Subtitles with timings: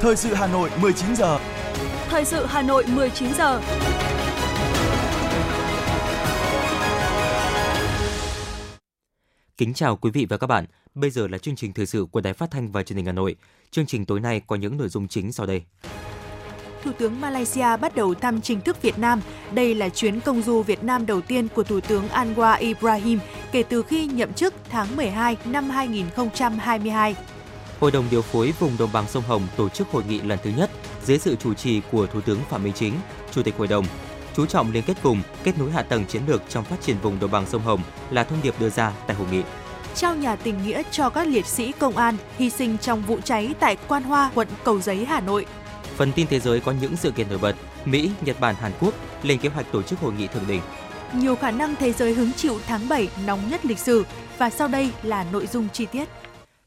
[0.00, 1.38] Thời sự Hà Nội 19 giờ.
[2.08, 3.60] Thời sự Hà Nội 19 giờ.
[9.56, 10.64] Kính chào quý vị và các bạn.
[10.94, 13.12] Bây giờ là chương trình thời sự của Đài Phát thanh và Truyền hình Hà
[13.12, 13.36] Nội.
[13.70, 15.62] Chương trình tối nay có những nội dung chính sau đây.
[16.84, 19.20] Thủ tướng Malaysia bắt đầu thăm chính thức Việt Nam.
[19.52, 23.18] Đây là chuyến công du Việt Nam đầu tiên của Thủ tướng Anwar Ibrahim
[23.52, 27.14] kể từ khi nhậm chức tháng 12 năm 2022.
[27.80, 30.50] Hội đồng điều phối vùng đồng bằng sông Hồng tổ chức hội nghị lần thứ
[30.56, 30.70] nhất
[31.04, 32.94] dưới sự chủ trì của Thủ tướng Phạm Minh Chính,
[33.32, 33.84] Chủ tịch Hội đồng.
[34.36, 37.20] Chú trọng liên kết vùng, kết nối hạ tầng chiến lược trong phát triển vùng
[37.20, 37.80] đồng bằng sông Hồng
[38.10, 39.42] là thông điệp đưa ra tại hội nghị
[39.96, 43.54] trao nhà tình nghĩa cho các liệt sĩ công an hy sinh trong vụ cháy
[43.60, 45.46] tại Quan Hoa, quận Cầu Giấy, Hà Nội.
[45.96, 47.56] Phần tin thế giới có những sự kiện nổi bật.
[47.84, 50.60] Mỹ, Nhật Bản, Hàn Quốc lên kế hoạch tổ chức hội nghị thượng đỉnh.
[51.14, 54.04] Nhiều khả năng thế giới hứng chịu tháng 7 nóng nhất lịch sử
[54.38, 56.08] và sau đây là nội dung chi tiết.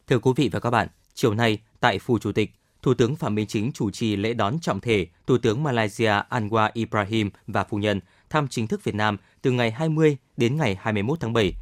[0.07, 0.87] Thưa quý vị và các bạn,
[1.19, 4.59] chiều nay tại Phủ Chủ tịch, Thủ tướng Phạm Minh Chính chủ trì lễ đón
[4.59, 9.17] trọng thể Thủ tướng Malaysia Anwar Ibrahim và phu nhân thăm chính thức Việt Nam
[9.41, 11.53] từ ngày 20 đến ngày 21 tháng 7.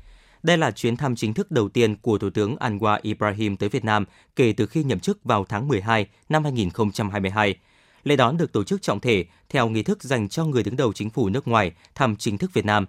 [0.44, 3.85] Đây là chuyến thăm chính thức đầu tiên của Thủ tướng Anwar Ibrahim tới Việt
[3.85, 7.55] Nam kể từ khi nhậm chức vào tháng 12 năm 2022.
[8.03, 10.94] Lễ đón được tổ chức trọng thể theo nghi thức dành cho người đứng đầu
[10.94, 12.85] chính phủ nước ngoài thăm chính thức Việt Nam.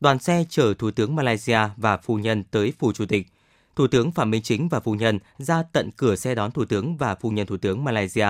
[0.00, 3.26] Đoàn xe chở Thủ tướng Malaysia và phu nhân tới phủ chủ tịch.
[3.76, 6.96] Thủ tướng Phạm Minh Chính và phu nhân ra tận cửa xe đón Thủ tướng
[6.96, 8.28] và phu nhân Thủ tướng Malaysia.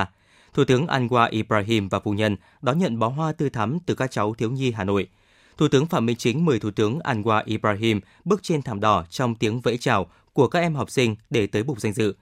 [0.55, 4.11] Thủ tướng Anwar Ibrahim và phu nhân đón nhận bó hoa tươi thắm từ các
[4.11, 5.09] cháu thiếu nhi Hà Nội–
[5.57, 9.35] Thủ tướng Phạm Minh Chính mời Thủ tướng Anwar Ibrahim bước trên thảm đỏ trong
[9.35, 12.15] tiếng vẫy chào của các em học sinh để tới bục danh dự.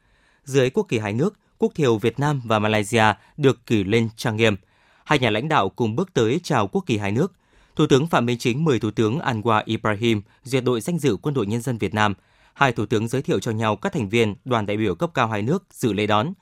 [0.45, 3.05] Dưới quốc kỳ hai nước, quốc thiều Việt Nam và Malaysia
[3.37, 4.57] được cử lên trang nghiêm.
[5.05, 7.33] Hai nhà lãnh đạo cùng bước tới chào quốc kỳ hai nước.
[7.77, 11.35] Thủ tướng Phạm Minh Chính mời Thủ tướng Anwar Ibrahim duyệt đội danh dự Quân
[11.35, 12.15] đội Nhân dân Việt Nam.
[12.55, 15.29] Hai thủ tướng giới thiệu cho nhau các thành viên đoàn đại biểu cấp cao
[15.29, 16.33] hai nước dự lễ đón.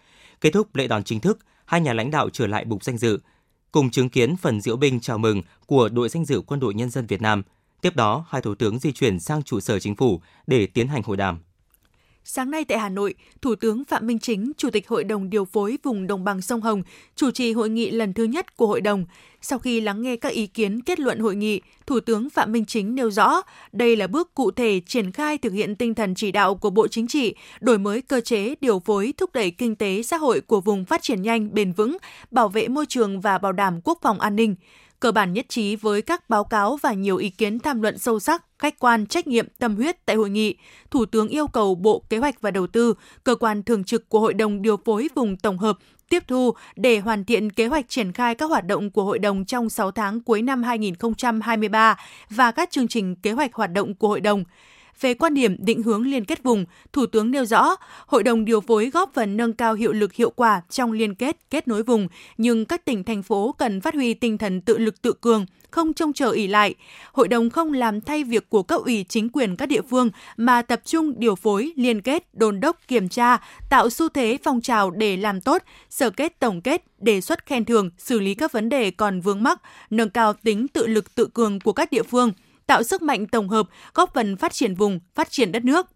[0.41, 3.19] Kết thúc lễ đón chính thức, hai nhà lãnh đạo trở lại bục danh dự,
[3.72, 6.91] cùng chứng kiến phần diễu binh chào mừng của đội danh dự Quân đội Nhân
[6.91, 7.43] dân Việt Nam.
[7.81, 11.03] Tiếp đó, hai thủ tướng di chuyển sang trụ sở chính phủ để tiến hành
[11.03, 11.38] hội đàm.
[12.32, 15.44] Sáng nay tại Hà Nội, Thủ tướng Phạm Minh Chính, Chủ tịch Hội đồng điều
[15.44, 16.82] phối vùng đồng bằng sông Hồng,
[17.16, 19.04] chủ trì hội nghị lần thứ nhất của hội đồng.
[19.42, 22.64] Sau khi lắng nghe các ý kiến kết luận hội nghị, Thủ tướng Phạm Minh
[22.64, 23.42] Chính nêu rõ,
[23.72, 26.88] đây là bước cụ thể triển khai thực hiện tinh thần chỉ đạo của Bộ
[26.88, 30.60] Chính trị, đổi mới cơ chế điều phối thúc đẩy kinh tế xã hội của
[30.60, 31.97] vùng phát triển nhanh, bền vững,
[32.30, 34.54] bảo vệ môi trường và bảo đảm quốc phòng an ninh
[35.00, 38.21] cơ bản nhất trí với các báo cáo và nhiều ý kiến tham luận sâu
[38.21, 40.56] sắc, khách quan, trách nhiệm, tâm huyết tại hội nghị.
[40.91, 42.94] Thủ tướng yêu cầu Bộ Kế hoạch và Đầu tư,
[43.25, 45.78] cơ quan thường trực của Hội đồng điều phối vùng tổng hợp
[46.09, 49.44] tiếp thu để hoàn thiện kế hoạch triển khai các hoạt động của hội đồng
[49.44, 51.97] trong 6 tháng cuối năm 2023
[52.31, 54.44] và các chương trình kế hoạch hoạt động của hội đồng.
[55.01, 58.61] Về quan điểm định hướng liên kết vùng, Thủ tướng nêu rõ, Hội đồng điều
[58.61, 62.09] phối góp phần nâng cao hiệu lực hiệu quả trong liên kết, kết nối vùng,
[62.39, 65.93] nhưng các tỉnh, thành phố cần phát huy tinh thần tự lực tự cường, không
[65.93, 66.75] trông chờ ỉ lại.
[67.12, 70.62] Hội đồng không làm thay việc của cấp ủy chính quyền các địa phương mà
[70.62, 73.37] tập trung điều phối, liên kết, đôn đốc, kiểm tra,
[73.71, 77.65] tạo xu thế phong trào để làm tốt, sở kết tổng kết, đề xuất khen
[77.65, 81.27] thưởng, xử lý các vấn đề còn vướng mắc, nâng cao tính tự lực tự
[81.27, 82.33] cường của các địa phương–
[82.70, 85.86] tạo sức mạnh tổng hợp, góp phần phát triển vùng, phát triển đất nước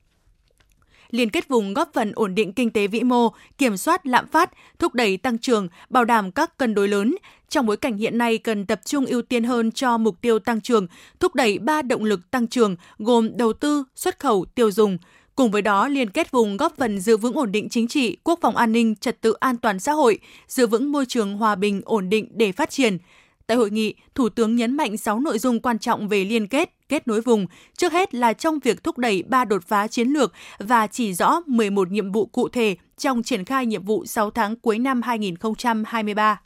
[1.11, 4.51] liên kết vùng góp phần ổn định kinh tế vĩ mô, kiểm soát lạm phát,
[4.79, 7.15] thúc đẩy tăng trưởng, bảo đảm các cân đối lớn.
[7.49, 10.61] Trong bối cảnh hiện nay cần tập trung ưu tiên hơn cho mục tiêu tăng
[10.61, 10.87] trưởng,
[11.21, 14.99] thúc đẩy ba động lực tăng trưởng gồm đầu tư, xuất khẩu, tiêu dùng.
[15.37, 18.39] Cùng với đó, liên kết vùng góp phần giữ vững ổn định chính trị, quốc
[18.43, 20.19] phòng an ninh, trật tự an toàn xã hội,
[20.49, 22.99] giữ vững môi trường hòa bình, ổn định để phát triển.
[23.47, 26.71] Tại hội nghị, Thủ tướng nhấn mạnh 6 nội dung quan trọng về liên kết,
[26.89, 27.47] kết nối vùng,
[27.77, 31.41] trước hết là trong việc thúc đẩy ba đột phá chiến lược và chỉ rõ
[31.47, 36.41] 11 nhiệm vụ cụ thể trong triển khai nhiệm vụ 6 tháng cuối năm 2023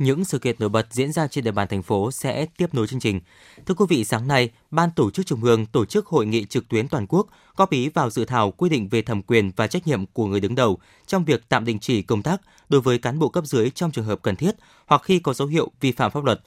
[0.00, 2.86] những sự kiện nổi bật diễn ra trên địa bàn thành phố sẽ tiếp nối
[2.86, 3.20] chương trình.
[3.66, 6.68] Thưa quý vị, sáng nay, Ban Tổ chức Trung ương tổ chức hội nghị trực
[6.68, 9.86] tuyến toàn quốc góp ý vào dự thảo quy định về thẩm quyền và trách
[9.86, 13.18] nhiệm của người đứng đầu trong việc tạm đình chỉ công tác đối với cán
[13.18, 14.56] bộ cấp dưới trong trường hợp cần thiết
[14.86, 16.40] hoặc khi có dấu hiệu vi phạm pháp luật.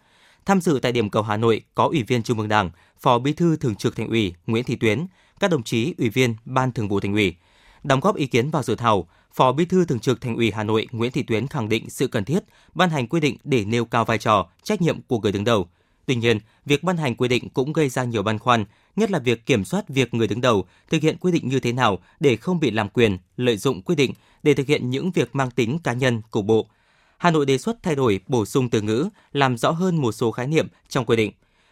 [0.45, 3.33] Tham dự tại điểm cầu Hà Nội có Ủy viên Trung ương Đảng, Phó Bí
[3.33, 5.05] thư Thường trực Thành ủy Nguyễn Thị Tuyến,
[5.39, 7.35] các đồng chí Ủy viên Ban Thường vụ Thành ủy.
[7.83, 10.63] Đóng góp ý kiến vào dự thảo, Phó Bí thư Thường trực Thành ủy Hà
[10.63, 12.43] Nội Nguyễn Thị Tuyến khẳng định sự cần thiết
[12.73, 15.67] ban hành quy định để nêu cao vai trò, trách nhiệm của người đứng đầu.
[16.05, 18.65] Tuy nhiên, việc ban hành quy định cũng gây ra nhiều băn khoăn,
[18.95, 21.71] nhất là việc kiểm soát việc người đứng đầu thực hiện quy định như thế
[21.71, 24.13] nào để không bị làm quyền, lợi dụng quy định
[24.43, 26.67] để thực hiện những việc mang tính cá nhân, cục bộ.
[27.17, 30.31] Hà Nội đề xuất thay đổi, bổ sung từ ngữ, làm rõ hơn một số
[30.31, 31.31] khái niệm trong quy định.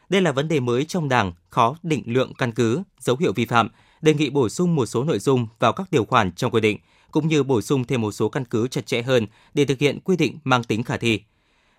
[0.10, 3.46] Đây là vấn đề mới trong Đảng, khó định lượng căn cứ, dấu hiệu vi
[3.46, 3.70] phạm,
[4.02, 6.78] đề nghị bổ sung một số nội dung vào các điều khoản trong quy định,
[7.12, 10.00] cũng như bổ sung thêm một số căn cứ chặt chẽ hơn để thực hiện
[10.00, 11.22] quy định mang tính khả thi.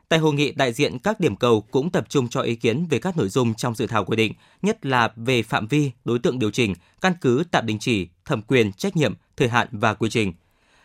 [0.08, 2.98] Tại hội nghị, đại diện các điểm cầu cũng tập trung cho ý kiến về
[2.98, 4.32] các nội dung trong dự thảo quy định,
[4.62, 8.42] nhất là về phạm vi, đối tượng điều chỉnh, căn cứ tạm đình chỉ, thẩm
[8.42, 10.32] quyền, trách nhiệm, thời hạn và quy trình.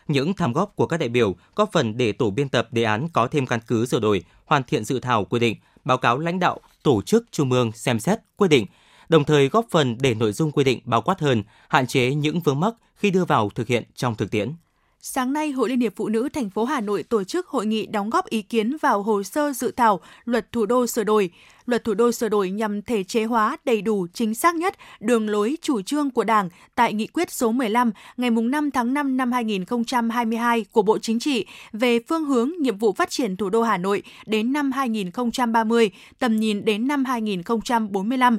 [0.08, 3.08] Những tham góp của các đại biểu góp phần để tổ biên tập đề án
[3.12, 6.38] có thêm căn cứ sửa đổi, hoàn thiện dự thảo quy định, báo cáo lãnh
[6.38, 8.66] đạo tổ chức trung ương xem xét quy định,
[9.08, 12.40] đồng thời góp phần để nội dung quy định bao quát hơn, hạn chế những
[12.40, 14.52] vướng mắc khi đưa vào thực hiện trong thực tiễn.
[15.00, 17.86] Sáng nay, Hội Liên hiệp Phụ nữ thành phố Hà Nội tổ chức hội nghị
[17.86, 21.30] đóng góp ý kiến vào hồ sơ dự thảo Luật Thủ đô sửa đổi.
[21.66, 25.28] Luật Thủ đô sửa đổi nhằm thể chế hóa đầy đủ chính xác nhất đường
[25.28, 29.32] lối chủ trương của Đảng tại nghị quyết số 15 ngày 5 tháng 5 năm
[29.32, 33.76] 2022 của Bộ Chính trị về phương hướng nhiệm vụ phát triển thủ đô Hà
[33.76, 38.38] Nội đến năm 2030, tầm nhìn đến năm 2045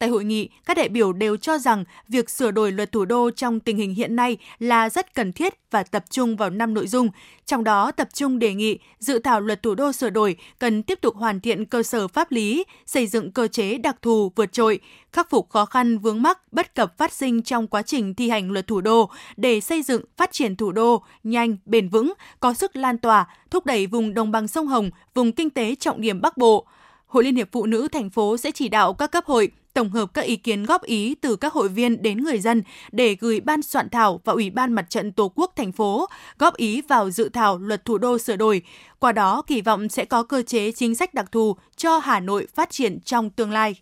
[0.00, 3.30] Tại hội nghị, các đại biểu đều cho rằng việc sửa đổi luật thủ đô
[3.30, 6.86] trong tình hình hiện nay là rất cần thiết và tập trung vào năm nội
[6.86, 7.08] dung.
[7.46, 10.98] Trong đó tập trung đề nghị dự thảo luật thủ đô sửa đổi cần tiếp
[11.00, 14.80] tục hoàn thiện cơ sở pháp lý, xây dựng cơ chế đặc thù vượt trội,
[15.12, 18.50] khắc phục khó khăn vướng mắc bất cập phát sinh trong quá trình thi hành
[18.50, 22.76] luật thủ đô để xây dựng phát triển thủ đô nhanh, bền vững, có sức
[22.76, 26.36] lan tỏa, thúc đẩy vùng đồng bằng sông Hồng, vùng kinh tế trọng điểm Bắc
[26.36, 26.66] Bộ.
[27.06, 30.14] Hội Liên hiệp Phụ nữ thành phố sẽ chỉ đạo các cấp hội tổng hợp
[30.14, 32.62] các ý kiến góp ý từ các hội viên đến người dân
[32.92, 36.06] để gửi ban soạn thảo và Ủy ban Mặt trận Tổ quốc thành phố
[36.38, 38.62] góp ý vào dự thảo luật thủ đô sửa đổi.
[38.98, 42.46] Qua đó kỳ vọng sẽ có cơ chế chính sách đặc thù cho Hà Nội
[42.54, 43.74] phát triển trong tương lai.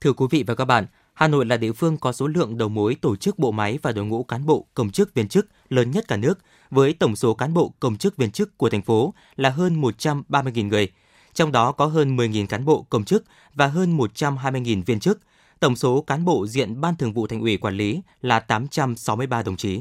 [0.00, 2.68] Thưa quý vị và các bạn, Hà Nội là địa phương có số lượng đầu
[2.68, 5.90] mối tổ chức bộ máy và đội ngũ cán bộ, công chức, viên chức lớn
[5.90, 6.38] nhất cả nước,
[6.70, 10.68] với tổng số cán bộ, công chức, viên chức của thành phố là hơn 130.000
[10.68, 10.88] người–
[11.34, 15.20] trong đó có hơn 10.000 cán bộ công chức và hơn 120.000 viên chức.
[15.60, 19.56] Tổng số cán bộ diện Ban Thường vụ Thành ủy quản lý là 863 đồng
[19.56, 19.80] chí.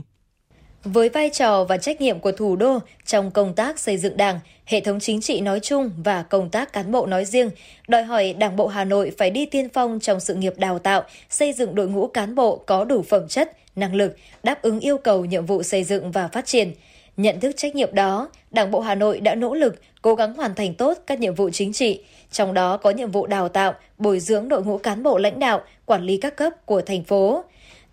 [0.84, 4.40] Với vai trò và trách nhiệm của thủ đô trong công tác xây dựng Đảng,
[4.66, 7.50] hệ thống chính trị nói chung và công tác cán bộ nói riêng,
[7.88, 11.04] đòi hỏi Đảng bộ Hà Nội phải đi tiên phong trong sự nghiệp đào tạo,
[11.30, 14.98] xây dựng đội ngũ cán bộ có đủ phẩm chất, năng lực, đáp ứng yêu
[14.98, 16.74] cầu nhiệm vụ xây dựng và phát triển.
[17.18, 20.56] Nhận thức trách nhiệm đó, Đảng bộ Hà Nội đã nỗ lực cố gắng hoàn
[20.56, 24.20] thành tốt các nhiệm vụ chính trị, trong đó có nhiệm vụ đào tạo, bồi
[24.20, 27.44] dưỡng đội ngũ cán bộ lãnh đạo, quản lý các cấp của thành phố.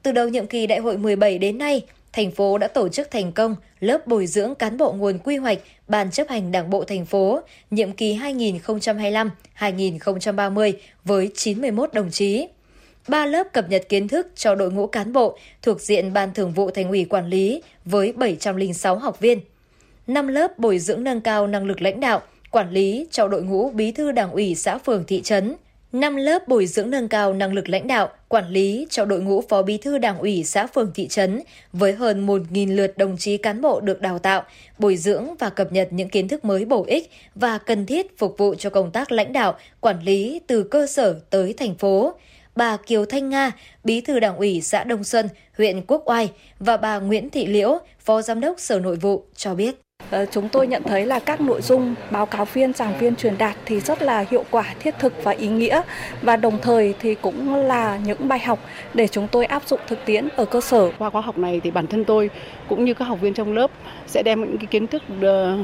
[0.03, 1.83] Từ đầu nhiệm kỳ đại hội 17 đến nay,
[2.13, 5.59] thành phố đã tổ chức thành công lớp bồi dưỡng cán bộ nguồn quy hoạch
[5.89, 7.41] Ban chấp hành Đảng bộ thành phố
[7.71, 8.19] nhiệm kỳ
[9.59, 10.73] 2025-2030
[11.05, 12.49] với 91 đồng chí.
[13.09, 16.53] Ba lớp cập nhật kiến thức cho đội ngũ cán bộ thuộc diện Ban Thường
[16.53, 19.41] vụ Thành ủy quản lý với 706 học viên.
[20.07, 23.71] 5 lớp bồi dưỡng nâng cao năng lực lãnh đạo, quản lý cho đội ngũ
[23.71, 25.57] bí thư đảng ủy xã phường thị trấn,
[25.93, 29.41] 5 lớp bồi dưỡng nâng cao năng lực lãnh đạo, quản lý cho đội ngũ
[29.41, 31.43] phó bí thư đảng ủy xã phường thị trấn
[31.73, 34.43] với hơn 1.000 lượt đồng chí cán bộ được đào tạo,
[34.79, 38.35] bồi dưỡng và cập nhật những kiến thức mới bổ ích và cần thiết phục
[38.39, 42.15] vụ cho công tác lãnh đạo, quản lý từ cơ sở tới thành phố.
[42.57, 43.53] Bà Kiều Thanh Nga,
[43.85, 47.79] bí thư đảng ủy xã Đông Xuân, huyện Quốc Oai và bà Nguyễn Thị Liễu,
[48.01, 49.75] phó giám đốc Sở Nội vụ cho biết.
[50.11, 53.39] Ờ, chúng tôi nhận thấy là các nội dung báo cáo viên, giảng viên truyền
[53.39, 55.83] đạt thì rất là hiệu quả, thiết thực và ý nghĩa
[56.23, 58.59] và đồng thời thì cũng là những bài học
[58.95, 60.91] để chúng tôi áp dụng thực tiễn ở cơ sở.
[60.99, 62.31] Qua khóa học này thì bản thân tôi
[62.69, 63.71] cũng như các học viên trong lớp
[64.07, 65.59] sẽ đem những cái kiến thức ờ,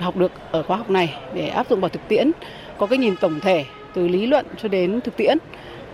[0.00, 2.30] học được ở khóa học này để áp dụng vào thực tiễn,
[2.78, 3.64] có cái nhìn tổng thể
[3.94, 5.38] từ lý luận cho đến thực tiễn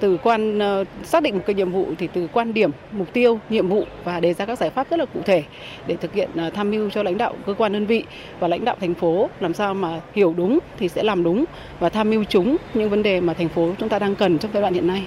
[0.01, 3.39] từ quan ờ, xác định một cái nhiệm vụ thì từ quan điểm, mục tiêu,
[3.51, 5.45] nhiệm vụ và đề ra các giải pháp rất là cụ thể
[5.87, 8.05] để thực hiện ờ, tham mưu cho lãnh đạo cơ quan đơn vị
[8.41, 11.45] và lãnh đạo thành phố làm sao mà hiểu đúng thì sẽ làm đúng
[11.81, 14.51] và tham mưu chúng những vấn đề mà thành phố chúng ta đang cần trong
[14.53, 15.07] giai đoạn hiện nay.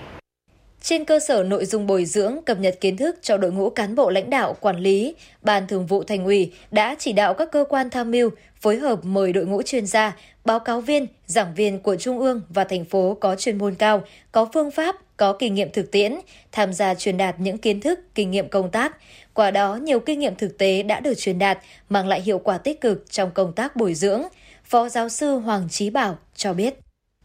[0.83, 3.95] Trên cơ sở nội dung bồi dưỡng, cập nhật kiến thức cho đội ngũ cán
[3.95, 7.65] bộ lãnh đạo, quản lý, Ban Thường vụ Thành ủy đã chỉ đạo các cơ
[7.69, 8.29] quan tham mưu
[8.61, 12.41] phối hợp mời đội ngũ chuyên gia, báo cáo viên, giảng viên của Trung ương
[12.49, 16.15] và thành phố có chuyên môn cao, có phương pháp, có kinh nghiệm thực tiễn,
[16.51, 18.97] tham gia truyền đạt những kiến thức, kinh nghiệm công tác.
[19.33, 21.59] Qua đó, nhiều kinh nghiệm thực tế đã được truyền đạt,
[21.89, 24.21] mang lại hiệu quả tích cực trong công tác bồi dưỡng.
[24.63, 26.73] Phó giáo sư Hoàng Trí Bảo cho biết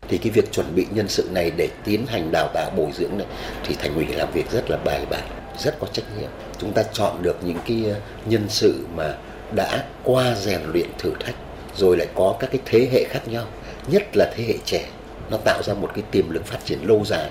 [0.09, 3.19] thì cái việc chuẩn bị nhân sự này để tiến hành đào tạo bồi dưỡng
[3.19, 3.26] này
[3.64, 5.25] thì thành ủy làm việc rất là bài bản
[5.59, 6.31] rất có trách nhiệm.
[6.59, 9.14] Chúng ta chọn được những cái ờ, nhân sự mà
[9.55, 11.35] đã qua rèn luyện thử thách
[11.76, 13.45] rồi lại có các cái thế hệ khác nhau
[13.90, 14.88] nhất là thế hệ trẻ.
[15.31, 17.31] Nó tạo ra một cái tiềm lực phát triển lâu dài.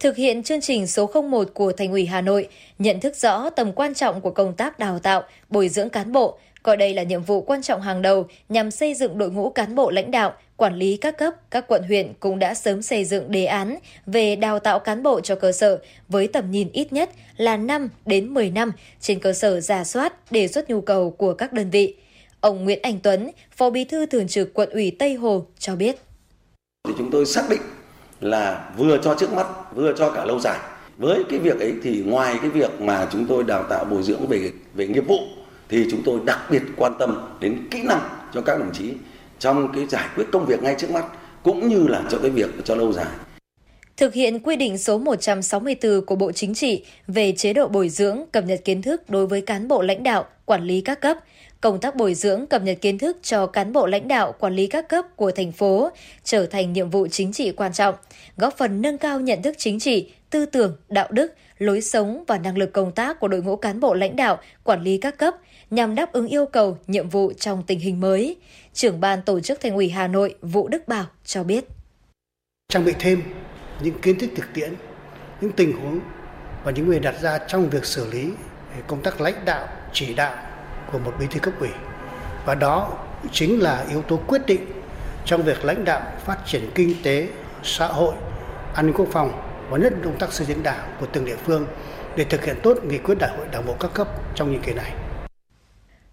[0.00, 3.72] Thực hiện chương trình số 01 của Thành ủy Hà Nội, nhận thức rõ tầm
[3.72, 7.22] quan trọng của công tác đào tạo, bồi dưỡng cán bộ, coi đây là nhiệm
[7.22, 10.76] vụ quan trọng hàng đầu nhằm xây dựng đội ngũ cán bộ lãnh đạo, quản
[10.76, 14.58] lý các cấp, các quận huyện cũng đã sớm xây dựng đề án về đào
[14.58, 18.50] tạo cán bộ cho cơ sở với tầm nhìn ít nhất là 5 đến 10
[18.50, 21.96] năm trên cơ sở giả soát đề xuất nhu cầu của các đơn vị.
[22.40, 25.96] Ông Nguyễn Anh Tuấn, Phó Bí thư Thường trực Quận ủy Tây Hồ cho biết.
[26.88, 27.60] Thì chúng tôi xác định
[28.20, 30.58] là vừa cho trước mắt, vừa cho cả lâu dài.
[30.98, 34.26] Với cái việc ấy thì ngoài cái việc mà chúng tôi đào tạo bồi dưỡng
[34.26, 35.18] về về nghiệp vụ
[35.68, 38.00] thì chúng tôi đặc biệt quan tâm đến kỹ năng
[38.34, 38.94] cho các đồng chí
[39.44, 41.04] trong cái giải quyết công việc ngay trước mắt
[41.42, 43.06] cũng như là cho cái việc cho lâu dài.
[43.96, 48.24] Thực hiện quy định số 164 của Bộ Chính trị về chế độ bồi dưỡng,
[48.32, 51.18] cập nhật kiến thức đối với cán bộ lãnh đạo, quản lý các cấp,
[51.60, 54.66] công tác bồi dưỡng cập nhật kiến thức cho cán bộ lãnh đạo quản lý
[54.66, 55.90] các cấp của thành phố
[56.24, 57.94] trở thành nhiệm vụ chính trị quan trọng,
[58.36, 62.38] góp phần nâng cao nhận thức chính trị, tư tưởng, đạo đức, lối sống và
[62.38, 65.34] năng lực công tác của đội ngũ cán bộ lãnh đạo, quản lý các cấp
[65.70, 68.36] nhằm đáp ứng yêu cầu, nhiệm vụ trong tình hình mới.
[68.74, 71.64] Trưởng ban tổ chức Thành ủy Hà Nội Vũ Đức Bảo cho biết.
[72.68, 73.22] Trang bị thêm
[73.80, 74.74] những kiến thức thực tiễn,
[75.40, 76.00] những tình huống
[76.64, 78.30] và những người đặt ra trong việc xử lý
[78.86, 80.34] công tác lãnh đạo, chỉ đạo
[80.92, 81.68] của một bí thư cấp ủy.
[82.46, 82.98] Và đó
[83.32, 84.66] chính là yếu tố quyết định
[85.24, 87.28] trong việc lãnh đạo phát triển kinh tế,
[87.62, 88.14] xã hội,
[88.74, 91.66] an ninh quốc phòng và nhất công tác xây dựng đảng của từng địa phương
[92.16, 94.72] để thực hiện tốt nghị quyết đại hội đảng bộ các cấp trong nhiệm kỳ
[94.72, 94.92] này.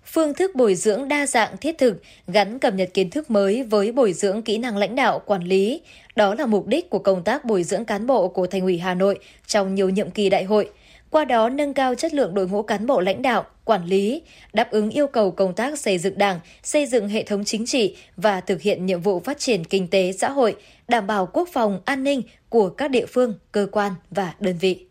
[0.06, 3.92] Phương thức bồi dưỡng đa dạng thiết thực, gắn cập nhật kiến thức mới với
[3.92, 5.82] bồi dưỡng kỹ năng lãnh đạo, quản lý.
[6.16, 8.94] Đó là mục đích của công tác bồi dưỡng cán bộ của Thành ủy Hà
[8.94, 10.70] Nội trong nhiều nhiệm kỳ đại hội.
[11.10, 14.22] Qua đó nâng cao chất lượng đội ngũ cán bộ lãnh đạo, quản lý,
[14.54, 17.98] đáp ứng yêu cầu công tác xây dựng đảng, xây dựng hệ thống chính trị
[18.18, 20.56] và thực hiện nhiệm vụ phát triển kinh tế xã hội,
[20.88, 24.91] đảm bảo quốc phòng, an ninh của các địa phương, cơ quan và đơn vị.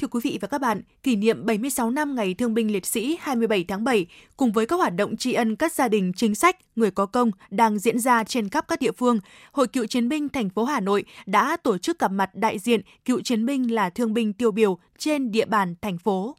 [0.00, 3.18] Thưa quý vị và các bạn, kỷ niệm 76 năm Ngày Thương binh Liệt sĩ
[3.20, 6.56] 27 tháng 7 cùng với các hoạt động tri ân các gia đình chính sách,
[6.76, 9.18] người có công đang diễn ra trên khắp các địa phương,
[9.52, 12.80] Hội Cựu chiến binh thành phố Hà Nội đã tổ chức gặp mặt đại diện
[13.04, 16.36] cựu chiến binh là thương binh tiêu biểu trên địa bàn thành phố.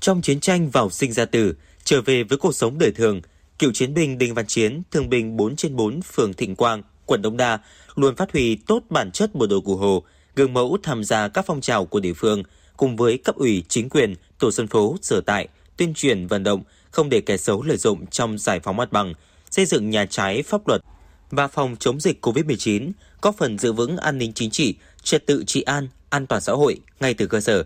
[0.00, 3.20] Trong chiến tranh vào sinh ra tử, trở về với cuộc sống đời thường,
[3.58, 7.22] cựu chiến binh Đinh Văn Chiến, thương binh 4 trên 4 phường Thịnh Quang, quận
[7.22, 7.58] Đông Đa
[7.94, 10.02] luôn phát huy tốt bản chất bộ đội cụ Hồ,
[10.36, 12.42] gương mẫu tham gia các phong trào của địa phương–
[12.82, 16.62] cùng với cấp ủy chính quyền, tổ dân phố sở tại tuyên truyền vận động
[16.90, 19.14] không để kẻ xấu lợi dụng trong giải phóng mặt bằng,
[19.50, 20.82] xây dựng nhà trái pháp luật
[21.30, 22.90] và phòng chống dịch COVID-19,
[23.22, 26.52] góp phần giữ vững an ninh chính trị, trật tự trị an, an toàn xã
[26.52, 27.64] hội ngay từ cơ sở.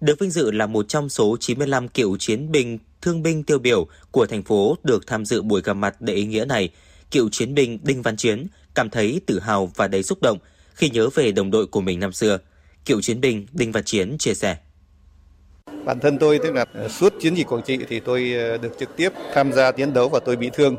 [0.00, 3.86] Được vinh dự là một trong số 95 cựu chiến binh, thương binh tiêu biểu
[4.10, 6.70] của thành phố được tham dự buổi gặp mặt đầy ý nghĩa này,
[7.10, 10.38] cựu chiến binh Đinh Văn Chiến cảm thấy tự hào và đầy xúc động
[10.74, 12.38] khi nhớ về đồng đội của mình năm xưa–
[12.86, 14.56] Cựu chiến binh Đinh Văn Chiến chia sẻ.
[15.84, 18.78] Bản thân tôi, tức là ờ, suốt chiến dịch Quảng Trị thì tôi ờ, được
[18.78, 20.76] trực tiếp tham gia chiến đấu và tôi bị thương.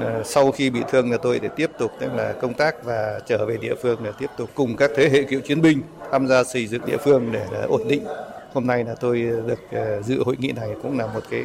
[0.00, 3.20] Ờ, sau khi bị thương là tôi để tiếp tục, tức là, công tác và
[3.26, 6.26] trở về địa phương để tiếp tục cùng các thế hệ cựu chiến binh tham
[6.26, 8.04] gia xây dựng địa phương để ổn định.
[8.52, 9.60] Hôm nay là tôi được
[10.04, 11.44] dự hội nghị này cũng là một cái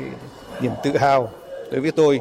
[0.61, 1.31] niềm tự hào
[1.71, 2.19] đối với tôi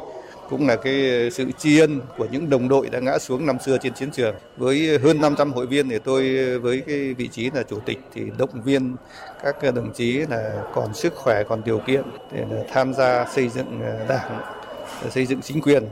[0.49, 3.79] cũng là cái sự tri ân của những đồng đội đã ngã xuống năm xưa
[3.83, 4.35] trên chiến trường.
[4.57, 8.23] Với hơn 500 hội viên thì tôi với cái vị trí là chủ tịch thì
[8.39, 8.97] động viên
[9.43, 12.03] các đồng chí là còn sức khỏe, còn điều kiện
[12.33, 14.41] để tham gia xây dựng à, đảng,
[15.11, 15.85] xây dựng chính quyền.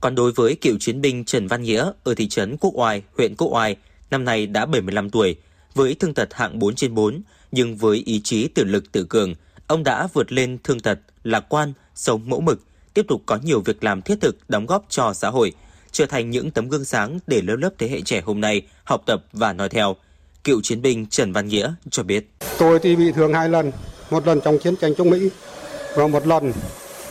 [0.00, 3.36] Còn đối với cựu chiến binh Trần Văn Nghĩa ở thị trấn Quốc Oai, huyện
[3.36, 3.76] Quốc Oai,
[4.10, 5.36] năm nay đã 75 tuổi,
[5.74, 9.34] với thương tật hạng 4 trên 4, nhưng với ý chí tự lực tự cường,
[9.66, 12.60] ông đã vượt lên thương tật, lạc quan, sống mẫu mực,
[12.94, 15.52] tiếp tục có nhiều việc làm thiết thực đóng góp cho xã hội,
[15.92, 19.02] trở thành những tấm gương sáng để lớp lớp thế hệ trẻ hôm nay học
[19.06, 19.96] tập và nói theo.
[20.44, 22.26] Cựu chiến binh Trần Văn Nghĩa cho biết.
[22.58, 23.72] Tôi thì bị thương hai lần,
[24.10, 25.30] một lần trong chiến tranh chống Mỹ
[25.96, 26.52] và một lần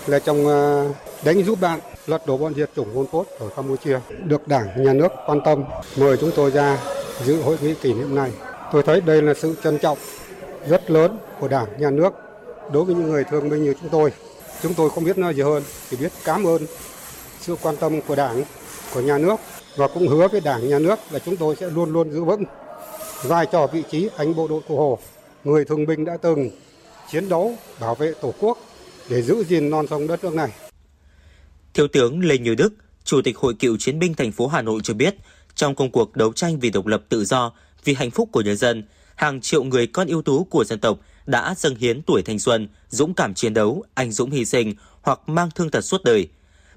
[0.07, 0.83] là trong à,
[1.23, 3.99] đánh giúp bạn lật đổ bọn diệt chủng Pol Pot ở Campuchia.
[4.23, 5.63] Được Đảng, Nhà nước quan tâm
[5.97, 6.77] mời chúng tôi ra
[7.25, 8.31] dự hội nghị kỷ niệm này.
[8.71, 9.97] Tôi thấy đây là sự trân trọng
[10.69, 12.13] rất lớn của Đảng, Nhà nước
[12.73, 14.11] đối với những người thương binh như chúng tôi.
[14.63, 16.65] Chúng tôi không biết nói gì hơn, chỉ biết cảm ơn
[17.39, 18.43] sự quan tâm của Đảng,
[18.93, 19.35] của nhà nước
[19.75, 22.43] và cũng hứa với Đảng, nhà nước là chúng tôi sẽ luôn luôn giữ vững
[23.23, 24.99] vai trò vị trí anh bộ đội cụ Hồ,
[25.43, 26.49] người thương binh đã từng
[27.11, 28.57] chiến đấu bảo vệ Tổ quốc
[29.09, 30.49] để giữ gìn non sông đất nước này.
[31.73, 32.73] Thiếu tướng Lê Như Đức,
[33.03, 35.15] Chủ tịch Hội Cựu Chiến binh thành phố Hà Nội cho biết,
[35.55, 37.51] trong công cuộc đấu tranh vì độc lập tự do,
[37.83, 38.83] vì hạnh phúc của nhân dân,
[39.15, 42.67] hàng triệu người con ưu tú của dân tộc đã dâng hiến tuổi thanh xuân,
[42.89, 46.29] dũng cảm chiến đấu, anh dũng hy sinh hoặc mang thương tật suốt đời.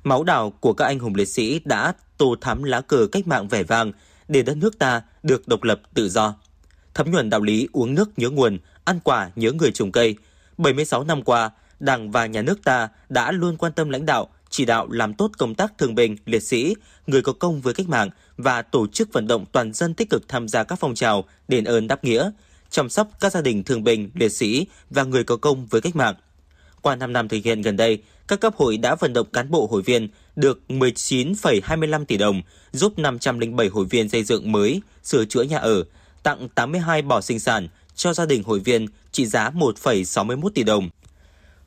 [0.05, 3.49] Máu đào của các anh hùng liệt sĩ đã tô thắm lá cờ cách mạng
[3.49, 3.93] vẻ vang
[4.29, 6.35] để đất nước ta được độc lập tự do.
[6.95, 10.17] Thấm nhuần đạo lý uống nước nhớ nguồn, ăn quả nhớ người trồng cây.
[10.59, 14.65] 76 năm qua, Đảng và Nhà nước ta đã luôn quan tâm lãnh đạo, chỉ
[14.65, 16.75] đạo làm tốt công tác thương binh, liệt sĩ,
[17.07, 20.29] người có công với cách mạng và tổ chức vận động toàn dân tích cực
[20.29, 22.31] tham gia các phong trào đền ơn đáp nghĩa,
[22.71, 25.97] chăm sóc các gia đình thương binh, liệt sĩ và người có công với cách
[25.97, 26.15] mạng.
[26.83, 29.69] Qua 5 năm thực hiện gần đây, các cấp hội đã vận động cán bộ
[29.71, 35.43] hội viên được 19,25 tỷ đồng, giúp 507 hội viên xây dựng mới, sửa chữa
[35.43, 35.85] nhà ở,
[36.23, 40.89] tặng 82 bò sinh sản cho gia đình hội viên trị giá 1,61 tỷ đồng.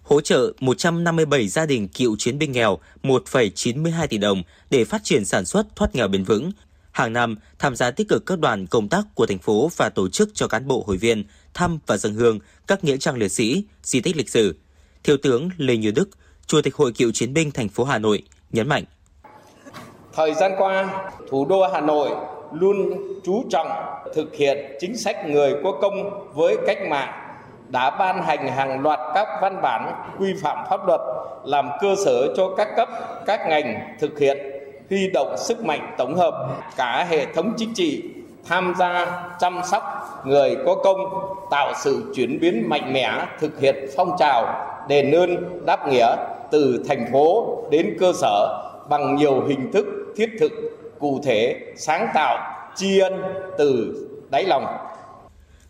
[0.04, 5.26] Hỗ trợ 157 gia đình cựu chiến binh nghèo 1,92 tỷ đồng để phát triển
[5.26, 6.52] sản xuất thoát nghèo bền vững.
[6.94, 10.10] Hàng năm, tham gia tích cực các đoàn công tác của thành phố và tổ
[10.10, 11.24] chức cho cán bộ hội viên
[11.54, 14.56] thăm và dân hương các nghĩa trang liệt sĩ, di tích lịch sử.
[15.04, 16.10] Thiếu tướng Lê Như Đức,
[16.48, 18.84] Chủ tịch Hội Cựu Chiến binh thành phố Hà Nội nhấn mạnh.
[20.14, 22.10] Thời gian qua, thủ đô Hà Nội
[22.54, 23.68] luôn chú trọng
[24.16, 27.14] thực hiện chính sách người có công với cách mạng
[27.70, 31.02] đã ban hành hàng loạt các văn bản quy phạm pháp luật
[31.46, 32.90] làm cơ sở cho các cấp,
[33.26, 34.53] các ngành thực hiện
[34.94, 36.34] huy động sức mạnh tổng hợp
[36.76, 38.04] cả hệ thống chính trị
[38.46, 39.84] tham gia chăm sóc
[40.26, 41.00] người có công
[41.52, 46.16] tạo sự chuyển biến mạnh mẽ thực hiện phong trào đền ơn đáp nghĩa
[46.52, 49.86] từ thành phố đến cơ sở bằng nhiều hình thức
[50.18, 50.52] thiết thực
[51.00, 52.38] cụ thể sáng tạo
[52.76, 53.14] tri ân
[53.58, 53.96] từ
[54.30, 54.66] đáy lòng.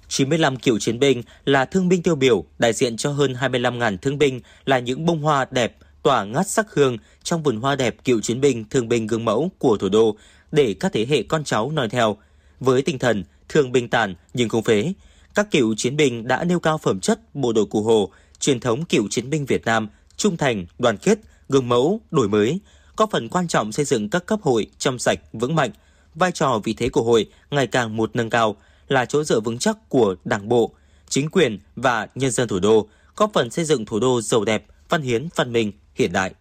[0.08, 4.18] 95 cựu chiến binh là thương binh tiêu biểu, đại diện cho hơn 25.000 thương
[4.18, 8.22] binh là những bông hoa đẹp, tỏa ngát sắc hương trong vườn hoa đẹp cựu
[8.22, 10.16] chiến binh, thương binh gương mẫu của thủ đô
[10.52, 12.18] để các thế hệ con cháu noi theo.
[12.60, 14.94] Với tinh thần thương binh tàn nhưng không phế,
[15.36, 18.86] các cựu chiến binh đã nêu cao phẩm chất bộ đội cụ Hồ, truyền thống
[18.86, 21.20] cựu chiến binh Việt Nam, trung thành, đoàn kết,
[21.50, 22.60] gương mẫu, đổi mới,
[22.96, 25.72] có phần quan trọng xây dựng các cấp hội trong sạch, vững mạnh.
[26.16, 28.56] Vai trò vị thế của hội ngày càng một nâng cao,
[28.88, 30.74] là chỗ dựa vững chắc của Đảng bộ,
[31.10, 34.66] chính quyền và nhân dân thủ đô, góp phần xây dựng thủ đô giàu đẹp,
[34.90, 36.34] văn hiến, văn minh, hiện đại.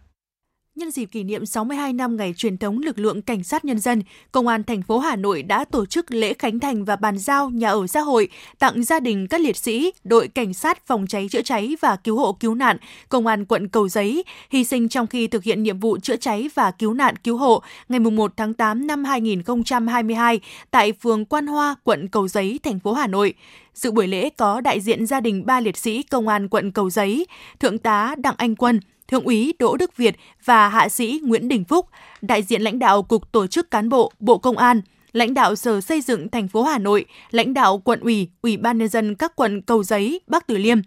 [0.75, 4.03] Nhân dịp kỷ niệm 62 năm ngày truyền thống lực lượng cảnh sát nhân dân,
[4.31, 7.49] Công an thành phố Hà Nội đã tổ chức lễ khánh thành và bàn giao
[7.49, 8.27] nhà ở xã hội
[8.59, 12.17] tặng gia đình các liệt sĩ, đội cảnh sát phòng cháy chữa cháy và cứu
[12.17, 12.77] hộ cứu nạn,
[13.09, 16.49] Công an quận Cầu Giấy hy sinh trong khi thực hiện nhiệm vụ chữa cháy
[16.55, 20.39] và cứu nạn cứu hộ ngày 1 tháng 8 năm 2022
[20.71, 23.33] tại phường Quan Hoa, quận Cầu Giấy, thành phố Hà Nội.
[23.73, 26.89] Dự buổi lễ có đại diện gia đình ba liệt sĩ công an quận Cầu
[26.89, 27.25] Giấy,
[27.59, 28.79] Thượng tá Đặng Anh Quân,
[29.13, 31.87] Thượng úy Đỗ Đức Việt và Hạ sĩ Nguyễn Đình Phúc,
[32.21, 35.81] đại diện lãnh đạo Cục Tổ chức Cán bộ, Bộ Công an, lãnh đạo Sở
[35.81, 39.35] Xây dựng thành phố Hà Nội, lãnh đạo quận ủy, ủy ban nhân dân các
[39.35, 40.77] quận Cầu Giấy, Bắc Từ Liêm.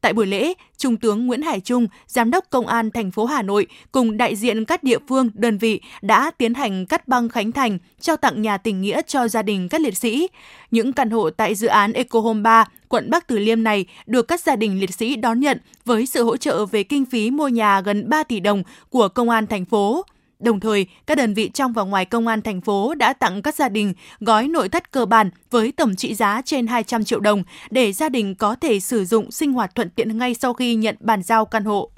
[0.00, 3.42] Tại buổi lễ, Trung tướng Nguyễn Hải Trung, Giám đốc Công an thành phố Hà
[3.42, 7.52] Nội cùng đại diện các địa phương, đơn vị đã tiến hành cắt băng khánh
[7.52, 10.28] thành, trao tặng nhà tình nghĩa cho gia đình các liệt sĩ.
[10.70, 14.28] Những căn hộ tại dự án Eco Home 3, quận Bắc Từ Liêm này được
[14.28, 17.48] các gia đình liệt sĩ đón nhận với sự hỗ trợ về kinh phí mua
[17.48, 20.04] nhà gần 3 tỷ đồng của Công an thành phố.
[20.38, 23.54] Đồng thời, các đơn vị trong và ngoài công an thành phố đã tặng các
[23.54, 27.42] gia đình gói nội thất cơ bản với tổng trị giá trên 200 triệu đồng
[27.70, 30.96] để gia đình có thể sử dụng sinh hoạt thuận tiện ngay sau khi nhận
[31.00, 31.90] bàn giao căn hộ.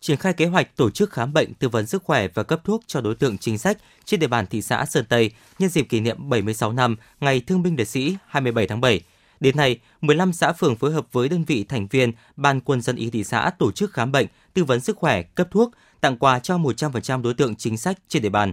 [0.00, 2.82] Triển khai kế hoạch tổ chức khám bệnh, tư vấn sức khỏe và cấp thuốc
[2.86, 6.00] cho đối tượng chính sách trên địa bàn thị xã Sơn Tây nhân dịp kỷ
[6.00, 9.00] niệm 76 năm Ngày Thương binh Liệt sĩ 27 tháng 7.
[9.40, 12.96] Đến nay, 15 xã phường phối hợp với đơn vị thành viên Ban quân dân
[12.96, 16.38] y thị xã tổ chức khám bệnh, tư vấn sức khỏe, cấp thuốc, tặng quà
[16.38, 18.52] cho 100% đối tượng chính sách trên địa bàn.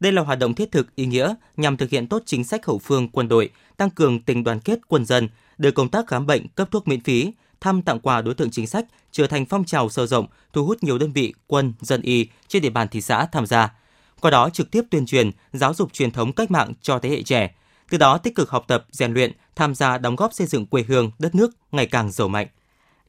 [0.00, 2.78] Đây là hoạt động thiết thực ý nghĩa nhằm thực hiện tốt chính sách hậu
[2.78, 5.28] phương quân đội, tăng cường tình đoàn kết quân dân,
[5.58, 8.66] đưa công tác khám bệnh, cấp thuốc miễn phí, thăm tặng quà đối tượng chính
[8.66, 12.28] sách trở thành phong trào sâu rộng, thu hút nhiều đơn vị quân, dân y
[12.48, 13.74] trên địa bàn thị xã tham gia.
[14.20, 17.22] Qua đó trực tiếp tuyên truyền, giáo dục truyền thống cách mạng cho thế hệ
[17.22, 17.54] trẻ,
[17.90, 20.84] từ đó tích cực học tập, rèn luyện, tham gia đóng góp xây dựng quê
[20.88, 22.46] hương, đất nước ngày càng giàu mạnh.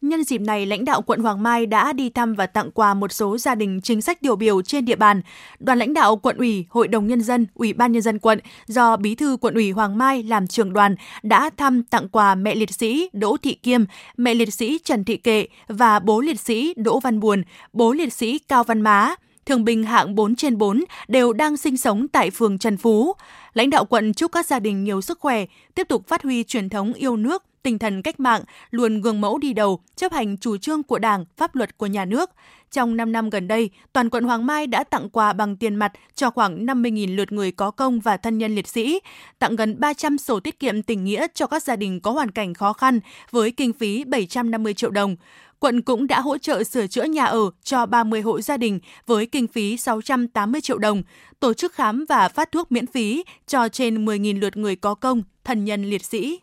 [0.04, 3.12] Nhân dịp này, lãnh đạo quận Hoàng Mai đã đi thăm và tặng quà một
[3.12, 5.22] số gia đình chính sách điều biểu trên địa bàn.
[5.60, 8.98] Đoàn lãnh đạo quận ủy, Hội đồng Nhân dân, Ủy ban Nhân dân quận do
[8.98, 12.74] Bí thư quận ủy Hoàng Mai làm trưởng đoàn đã thăm tặng quà mẹ liệt
[12.74, 13.84] sĩ Đỗ Thị Kiêm,
[14.18, 18.14] mẹ liệt sĩ Trần Thị Kệ và bố liệt sĩ Đỗ Văn Buồn, bố liệt
[18.14, 22.30] sĩ Cao Văn Má thương binh hạng 4 trên 4 đều đang sinh sống tại
[22.30, 23.14] phường Trần Phú.
[23.54, 26.70] Lãnh đạo quận chúc các gia đình nhiều sức khỏe, tiếp tục phát huy truyền
[26.70, 30.58] thống yêu nước, tinh thần cách mạng, luôn gương mẫu đi đầu, chấp hành chủ
[30.58, 32.30] trương của Đảng, pháp luật của nhà nước.
[32.72, 35.92] Trong 5 năm gần đây, toàn quận Hoàng Mai đã tặng quà bằng tiền mặt
[36.16, 39.00] cho khoảng 50.000 lượt người có công và thân nhân liệt sĩ,
[39.40, 42.54] tặng gần 300 sổ tiết kiệm tình nghĩa cho các gia đình có hoàn cảnh
[42.54, 43.00] khó khăn
[43.32, 45.16] với kinh phí 750 triệu đồng.
[45.64, 49.26] Quận cũng đã hỗ trợ sửa chữa nhà ở cho 30 hộ gia đình với
[49.26, 51.04] kinh phí 680 triệu đồng,
[51.40, 55.24] tổ chức khám và phát thuốc miễn phí cho trên 10.000 lượt người có công,
[55.44, 56.40] thân nhân liệt sĩ.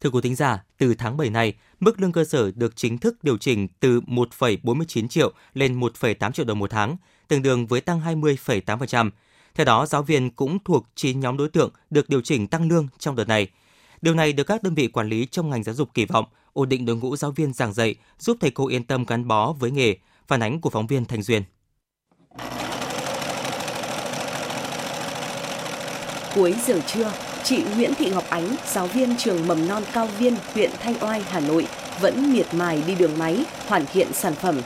[0.00, 3.24] Thưa quý thính giả, từ tháng 7 này, mức lương cơ sở được chính thức
[3.24, 6.96] điều chỉnh từ 1,49 triệu lên 1,8 triệu đồng một tháng,
[7.28, 9.10] tương đương với tăng 20,8%.
[9.54, 12.88] Theo đó, giáo viên cũng thuộc 9 nhóm đối tượng được điều chỉnh tăng lương
[12.98, 13.48] trong đợt này.
[14.02, 16.68] Điều này được các đơn vị quản lý trong ngành giáo dục kỳ vọng, ổn
[16.68, 19.70] định đội ngũ giáo viên giảng dạy, giúp thầy cô yên tâm gắn bó với
[19.70, 19.96] nghề.
[20.28, 21.42] Phản ánh của phóng viên Thành Duyên.
[26.34, 27.12] Cuối giờ trưa,
[27.44, 31.22] chị Nguyễn Thị Ngọc Ánh, giáo viên trường mầm non Cao Viên, huyện Thanh Oai,
[31.28, 31.66] Hà Nội,
[32.00, 34.60] vẫn miệt mài đi đường máy, hoàn thiện sản phẩm.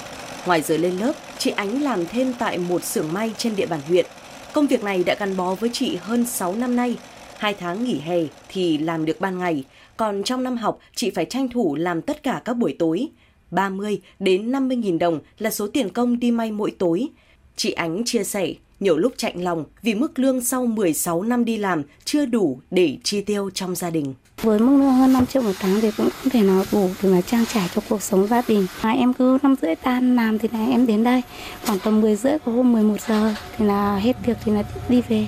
[0.47, 3.81] Ngoài giờ lên lớp, chị Ánh làm thêm tại một xưởng may trên địa bàn
[3.89, 4.07] huyện.
[4.53, 6.97] Công việc này đã gắn bó với chị hơn 6 năm nay.
[7.37, 9.65] Hai tháng nghỉ hè thì làm được ban ngày,
[9.97, 13.09] còn trong năm học chị phải tranh thủ làm tất cả các buổi tối.
[13.51, 17.09] 30 đến 50 nghìn đồng là số tiền công đi may mỗi tối.
[17.57, 21.57] Chị Ánh chia sẻ, nhiều lúc chạnh lòng vì mức lương sau 16 năm đi
[21.57, 24.15] làm chưa đủ để chi tiêu trong gia đình.
[24.43, 27.09] Với mức lương hơn 5 triệu một tháng thì cũng không thể nào đủ để
[27.09, 28.67] mà trang trải cho cuộc sống gia đình.
[28.81, 31.23] À, em cứ năm rưỡi tan làm thì là em đến đây,
[31.67, 35.03] khoảng tầm 10 rưỡi có hôm 11 giờ thì là hết việc thì là đi
[35.09, 35.27] về.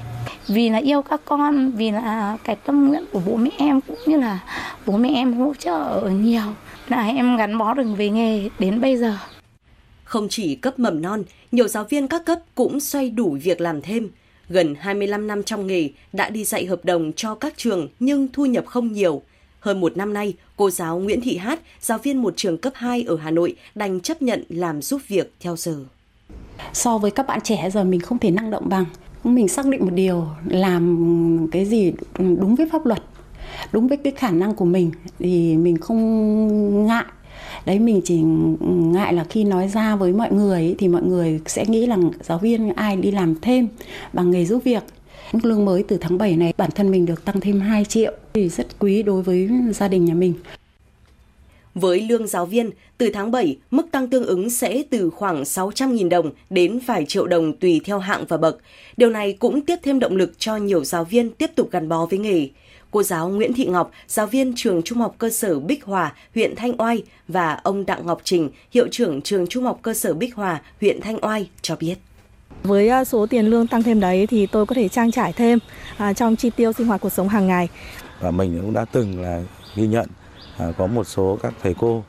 [0.49, 3.99] Vì là yêu các con, vì là cái tâm nguyện của bố mẹ em cũng
[4.07, 4.39] như là
[4.87, 6.43] bố mẹ em hỗ trợ nhiều
[6.89, 9.17] là em gắn bó được về nghề đến bây giờ.
[10.05, 13.83] Không chỉ cấp mầm non, nhiều giáo viên các cấp cũng xoay đủ việc làm
[13.83, 14.09] thêm.
[14.53, 18.47] Gần 25 năm trong nghề đã đi dạy hợp đồng cho các trường nhưng thu
[18.47, 19.23] nhập không nhiều.
[19.61, 23.03] Hơn một năm nay, cô giáo Nguyễn Thị Hát, giáo viên một trường cấp 2
[23.03, 25.77] ở Hà Nội, đành chấp nhận làm giúp việc theo giờ.
[26.73, 28.85] So với các bạn trẻ giờ mình không thể năng động bằng.
[29.25, 33.03] Mình xác định một điều, làm cái gì đúng với pháp luật,
[33.73, 37.05] đúng với cái khả năng của mình thì mình không ngại
[37.67, 38.21] đấy mình chỉ
[38.61, 42.39] ngại là khi nói ra với mọi người thì mọi người sẽ nghĩ là giáo
[42.39, 43.69] viên ai đi làm thêm
[44.13, 44.83] bằng nghề giúp việc
[45.33, 48.13] mức lương mới từ tháng 7 này bản thân mình được tăng thêm 2 triệu
[48.33, 50.35] thì rất quý đối với gia đình nhà mình.
[51.75, 56.09] Với lương giáo viên, từ tháng 7, mức tăng tương ứng sẽ từ khoảng 600.000
[56.09, 58.59] đồng đến vài triệu đồng tùy theo hạng và bậc.
[58.97, 62.07] Điều này cũng tiếp thêm động lực cho nhiều giáo viên tiếp tục gắn bó
[62.07, 62.49] với nghề.
[62.91, 66.57] Cô giáo Nguyễn Thị Ngọc, giáo viên trường Trung học cơ sở Bích Hòa, huyện
[66.57, 70.35] Thanh Oai và ông Đặng Ngọc Trình, hiệu trưởng trường Trung học cơ sở Bích
[70.35, 71.95] Hòa, huyện Thanh Oai cho biết.
[72.63, 75.59] Với à, số tiền lương tăng thêm đấy thì tôi có thể trang trải thêm
[75.97, 77.69] à, trong chi tiêu sinh hoạt cuộc sống hàng ngày.
[78.21, 79.43] Và mình cũng đã từng là
[79.77, 80.07] ghi nhận
[80.59, 82.05] à, có một số các thầy cô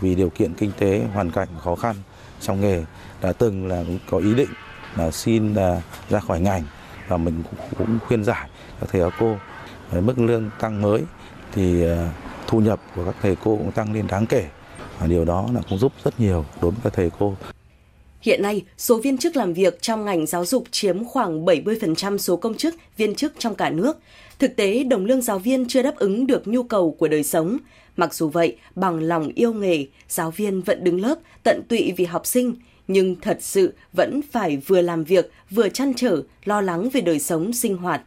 [0.00, 1.96] vì điều kiện kinh tế hoàn cảnh khó khăn
[2.40, 2.84] trong nghề
[3.22, 4.50] đã từng là có ý định
[4.96, 6.62] là xin là ra khỏi ngành
[7.08, 8.48] và mình cũng, cũng khuyên giải
[8.80, 9.36] các thầy các cô
[9.92, 11.02] mức lương tăng mới
[11.52, 12.08] thì ờ,
[12.46, 14.46] thu nhập của các thầy cô cũng tăng lên đáng kể
[14.98, 17.34] và điều đó là cũng giúp rất nhiều đối với các thầy cô
[18.20, 22.36] Hiện nay, số viên chức làm việc trong ngành giáo dục chiếm khoảng 70% số
[22.36, 23.98] công chức, viên chức trong cả nước.
[24.38, 27.58] Thực tế, đồng lương giáo viên chưa đáp ứng được nhu cầu của đời sống.
[27.96, 32.04] Mặc dù vậy, bằng lòng yêu nghề, giáo viên vẫn đứng lớp, tận tụy vì
[32.04, 32.54] học sinh,
[32.88, 37.18] nhưng thật sự vẫn phải vừa làm việc, vừa chăn trở, lo lắng về đời
[37.18, 38.02] sống sinh hoạt.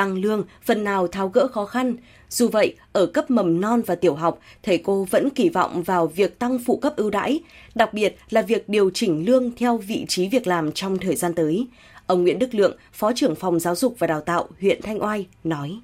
[0.00, 1.96] Tăng lương, phần nào tháo gỡ khó khăn.
[2.28, 6.06] Dù vậy, ở cấp mầm non và tiểu học, thầy cô vẫn kỳ vọng vào
[6.06, 7.40] việc tăng phụ cấp ưu đãi,
[7.74, 11.34] đặc biệt là việc điều chỉnh lương theo vị trí việc làm trong thời gian
[11.34, 11.66] tới.
[12.06, 15.26] Ông Nguyễn Đức Lượng, Phó trưởng phòng giáo dục và đào tạo huyện Thanh Oai
[15.44, 15.78] nói.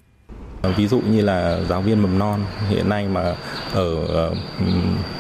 [0.63, 3.37] Ờ, ví dụ như là giáo viên mầm non hiện nay mà
[3.73, 4.35] ở ờ,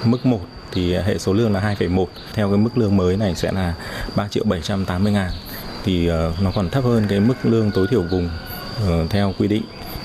[0.05, 0.41] mức 1
[0.73, 2.07] thì hệ số lương là 2,1.
[2.35, 3.75] Theo cái mức lương mới này sẽ là
[4.17, 5.31] 3 triệu 780 ngàn.
[5.85, 8.29] Thì ờ, nó còn thấp hơn cái mức lương tối thiểu vùng
[8.85, 9.63] Ờ, theo quy định,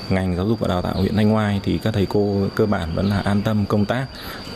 [0.10, 2.96] ngành giáo dục và đào tạo huyện Thanh Oai thì các thầy cô cơ bản
[2.96, 4.06] vẫn là an tâm công tác.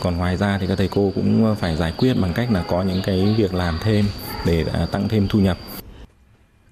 [0.00, 2.82] Còn ngoài ra thì các thầy cô cũng phải giải quyết bằng cách là có
[2.82, 4.04] những cái việc làm thêm
[4.46, 5.58] để à, tăng thêm thu nhập.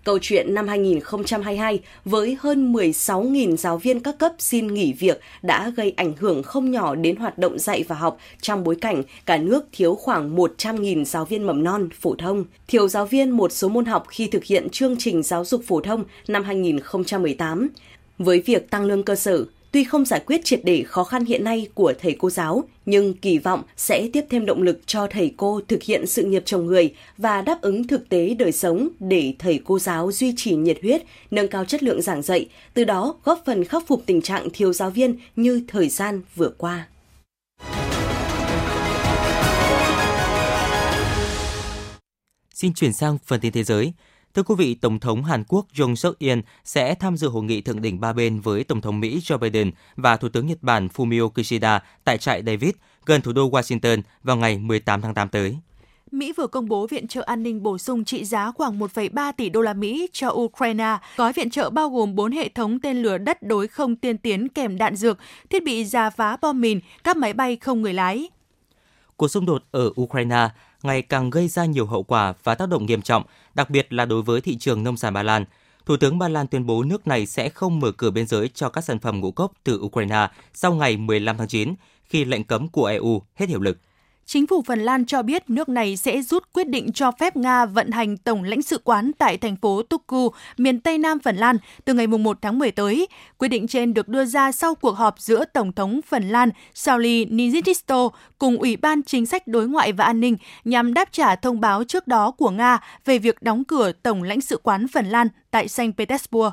[0.04, 5.72] Câu chuyện năm 2022 với hơn 16.000 giáo viên các cấp xin nghỉ việc đã
[5.76, 9.36] gây ảnh hưởng không nhỏ đến hoạt động dạy và học trong bối cảnh cả
[9.36, 13.68] nước thiếu khoảng 100.000 giáo viên mầm non, phổ thông, thiếu giáo viên một số
[13.68, 17.68] môn học khi thực hiện chương trình giáo dục phổ thông năm 2018.
[18.18, 21.44] Với việc tăng lương cơ sở, tuy không giải quyết triệt để khó khăn hiện
[21.44, 25.34] nay của thầy cô giáo, nhưng kỳ vọng sẽ tiếp thêm động lực cho thầy
[25.36, 29.34] cô thực hiện sự nghiệp chồng người và đáp ứng thực tế đời sống để
[29.38, 33.14] thầy cô giáo duy trì nhiệt huyết, nâng cao chất lượng giảng dạy, từ đó
[33.24, 36.88] góp phần khắc phục tình trạng thiếu giáo viên như thời gian vừa qua.
[42.54, 43.92] Xin chuyển sang phần tin thế giới.
[44.34, 47.60] Thưa quý vị, Tổng thống Hàn Quốc Jong suk yeol sẽ tham dự hội nghị
[47.60, 50.88] thượng đỉnh ba bên với Tổng thống Mỹ Joe Biden và Thủ tướng Nhật Bản
[50.94, 52.70] Fumio Kishida tại trại David
[53.06, 55.58] gần thủ đô Washington vào ngày 18 tháng 8 tới.
[56.10, 59.48] Mỹ vừa công bố viện trợ an ninh bổ sung trị giá khoảng 1,3 tỷ
[59.48, 60.98] đô la Mỹ cho Ukraine.
[61.16, 64.48] Gói viện trợ bao gồm 4 hệ thống tên lửa đất đối không tiên tiến
[64.48, 65.18] kèm đạn dược,
[65.50, 68.28] thiết bị giả phá bom mìn, các máy bay không người lái.
[69.16, 70.48] Cuộc xung đột ở Ukraine
[70.84, 73.22] ngày càng gây ra nhiều hậu quả và tác động nghiêm trọng,
[73.54, 75.44] đặc biệt là đối với thị trường nông sản Ba Lan.
[75.86, 78.68] Thủ tướng Ba Lan tuyên bố nước này sẽ không mở cửa biên giới cho
[78.68, 82.68] các sản phẩm ngũ cốc từ Ukraine sau ngày 15 tháng 9, khi lệnh cấm
[82.68, 83.78] của EU hết hiệu lực.
[84.26, 87.66] Chính phủ Phần Lan cho biết nước này sẽ rút quyết định cho phép Nga
[87.66, 91.56] vận hành tổng lãnh sự quán tại thành phố Turku, miền Tây Nam Phần Lan
[91.84, 93.08] từ ngày 1 tháng 10 tới.
[93.38, 97.24] Quyết định trên được đưa ra sau cuộc họp giữa Tổng thống Phần Lan Sauli
[97.24, 98.08] Niinisto
[98.38, 101.84] cùng Ủy ban Chính sách Đối ngoại và An ninh nhằm đáp trả thông báo
[101.84, 105.68] trước đó của Nga về việc đóng cửa tổng lãnh sự quán Phần Lan tại
[105.68, 106.50] Saint Petersburg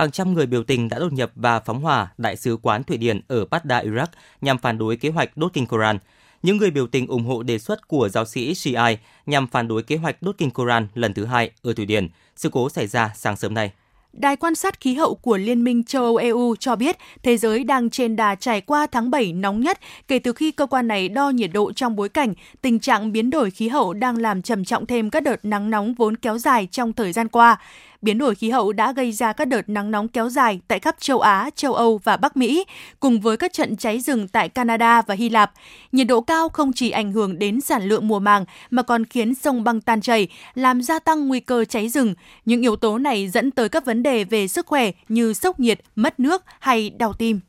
[0.00, 2.96] hàng trăm người biểu tình đã đột nhập và phóng hỏa đại sứ quán Thụy
[2.96, 4.06] Điển ở Baghdad, Iraq
[4.40, 5.98] nhằm phản đối kế hoạch đốt kinh Koran.
[6.42, 9.82] Những người biểu tình ủng hộ đề xuất của giáo sĩ Shiai nhằm phản đối
[9.82, 12.08] kế hoạch đốt kinh Koran lần thứ hai ở Thụy Điển.
[12.36, 13.72] Sự cố xảy ra sáng sớm nay.
[14.12, 17.64] Đài quan sát khí hậu của Liên minh châu Âu EU cho biết, thế giới
[17.64, 21.08] đang trên đà trải qua tháng 7 nóng nhất kể từ khi cơ quan này
[21.08, 24.64] đo nhiệt độ trong bối cảnh tình trạng biến đổi khí hậu đang làm trầm
[24.64, 27.58] trọng thêm các đợt nắng nóng vốn kéo dài trong thời gian qua
[28.02, 30.96] biến đổi khí hậu đã gây ra các đợt nắng nóng kéo dài tại khắp
[31.00, 32.64] châu Á, châu Âu và Bắc Mỹ,
[33.00, 35.52] cùng với các trận cháy rừng tại Canada và Hy Lạp.
[35.92, 39.34] Nhiệt độ cao không chỉ ảnh hưởng đến sản lượng mùa màng mà còn khiến
[39.34, 42.14] sông băng tan chảy, làm gia tăng nguy cơ cháy rừng.
[42.44, 45.80] Những yếu tố này dẫn tới các vấn đề về sức khỏe như sốc nhiệt,
[45.96, 47.40] mất nước hay đau tim.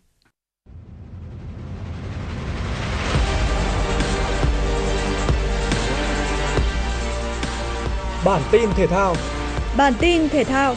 [8.26, 9.16] Bản tin thể thao
[9.78, 10.76] Bản tin thể thao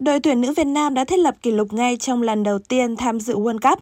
[0.00, 2.96] Đội tuyển nữ Việt Nam đã thiết lập kỷ lục ngay trong lần đầu tiên
[2.96, 3.78] tham dự World Cup.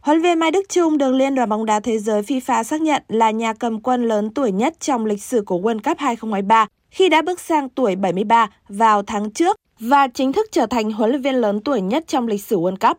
[0.00, 3.02] Huấn viên Mai Đức Chung được Liên đoàn bóng đá thế giới FIFA xác nhận
[3.08, 7.08] là nhà cầm quân lớn tuổi nhất trong lịch sử của World Cup 2023 khi
[7.08, 11.22] đã bước sang tuổi 73 vào tháng trước và chính thức trở thành huấn luyện
[11.22, 12.98] viên lớn tuổi nhất trong lịch sử World Cup.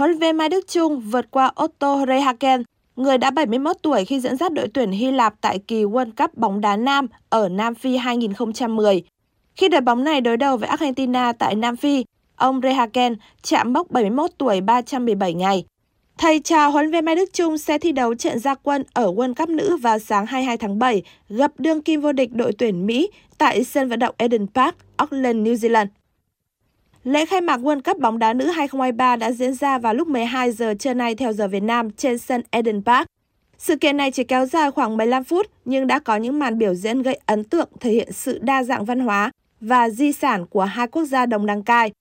[0.00, 2.62] Huấn luyện viên Mai Đức Chung vượt qua Otto Rehhaken,
[2.96, 6.34] người đã 71 tuổi khi dẫn dắt đội tuyển Hy Lạp tại kỳ World Cup
[6.34, 9.02] bóng đá nam ở Nam Phi 2010.
[9.56, 12.04] Khi đội bóng này đối đầu với Argentina tại Nam Phi,
[12.36, 15.64] ông Rehhaken chạm mốc 71 tuổi 317 ngày.
[16.18, 19.12] Thầy trò huấn luyện viên Mai Đức Chung sẽ thi đấu trận gia quân ở
[19.12, 22.86] World Cup nữ vào sáng 22 tháng 7, gặp đương kim vô địch đội tuyển
[22.86, 25.86] Mỹ tại sân vận động Eden Park, Auckland, New Zealand.
[27.04, 30.52] Lễ khai mạc World Cup bóng đá nữ 2023 đã diễn ra vào lúc 12
[30.52, 33.06] giờ trưa nay theo giờ Việt Nam trên sân Eden Park.
[33.58, 36.74] Sự kiện này chỉ kéo dài khoảng 15 phút nhưng đã có những màn biểu
[36.74, 40.64] diễn gây ấn tượng thể hiện sự đa dạng văn hóa và di sản của
[40.64, 41.92] hai quốc gia đồng đăng cai.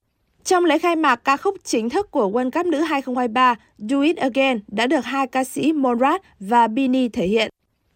[0.44, 4.18] Trong lễ khai mạc ca khúc chính thức của World Cup nữ 2023, Do It
[4.18, 7.50] Again đã được hai ca sĩ Monrad và Bini thể hiện.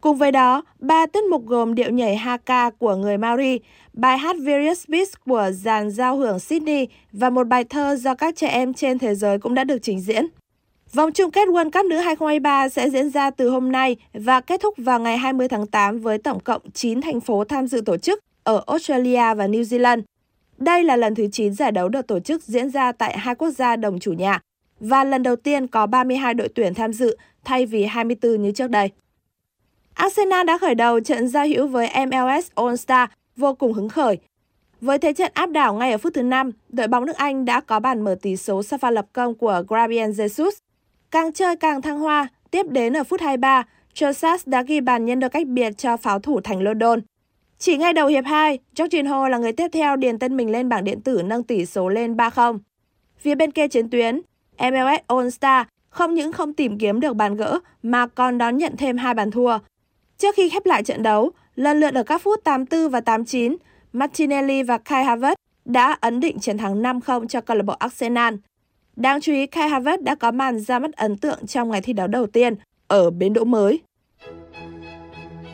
[0.03, 3.59] Cùng với đó, ba tiết mục gồm điệu nhảy Haka của người Maori,
[3.93, 8.35] bài hát Various Beats của dàn giao hưởng Sydney và một bài thơ do các
[8.35, 10.27] trẻ em trên thế giới cũng đã được trình diễn.
[10.93, 14.61] Vòng chung kết World Cup nữ 2023 sẽ diễn ra từ hôm nay và kết
[14.61, 17.97] thúc vào ngày 20 tháng 8 với tổng cộng 9 thành phố tham dự tổ
[17.97, 20.01] chức ở Australia và New Zealand.
[20.57, 23.49] Đây là lần thứ 9 giải đấu được tổ chức diễn ra tại hai quốc
[23.49, 24.39] gia đồng chủ nhà
[24.79, 28.69] và lần đầu tiên có 32 đội tuyển tham dự thay vì 24 như trước
[28.69, 28.89] đây.
[29.93, 34.17] Arsenal đã khởi đầu trận giao hữu với MLS All-Star vô cùng hứng khởi.
[34.81, 37.61] Với thế trận áp đảo ngay ở phút thứ 5, đội bóng nước Anh đã
[37.61, 40.51] có bàn mở tỷ số sau pha lập công của Gabriel Jesus.
[41.11, 45.19] Càng chơi càng thăng hoa, tiếp đến ở phút 23, Trossard đã ghi bàn nhân
[45.19, 46.99] đôi cách biệt cho pháo thủ thành London.
[47.59, 50.83] Chỉ ngay đầu hiệp 2, Jorginho là người tiếp theo điền tên mình lên bảng
[50.83, 52.59] điện tử nâng tỷ số lên 3-0.
[53.17, 54.21] Phía bên kia chiến tuyến,
[54.57, 58.97] MLS All-Star không những không tìm kiếm được bàn gỡ mà còn đón nhận thêm
[58.97, 59.57] hai bàn thua.
[60.23, 63.55] Trước khi khép lại trận đấu, lần lượt ở các phút 84 và 89,
[63.93, 68.33] Martinelli và Kai Havertz đã ấn định chiến thắng 5-0 cho câu lạc bộ Arsenal.
[68.95, 71.93] Đáng chú ý, Kai Havertz đã có màn ra mắt ấn tượng trong ngày thi
[71.93, 72.55] đấu đầu tiên
[72.87, 73.79] ở bến đỗ mới.